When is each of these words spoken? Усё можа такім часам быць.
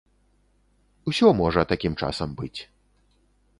Усё 1.11 1.27
можа 1.43 1.61
такім 1.73 1.93
часам 2.05 2.29
быць. 2.43 2.59